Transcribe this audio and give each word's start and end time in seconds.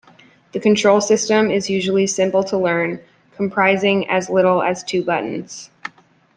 The 0.53 0.59
control 0.59 0.99
system 0.99 1.51
is 1.51 1.69
usually 1.69 2.07
simple 2.07 2.43
to 2.45 2.57
learn, 2.57 2.99
comprising 3.35 4.09
as 4.09 4.31
little 4.31 4.63
as 4.63 4.83
two 4.83 5.03
buttons. 5.03 5.69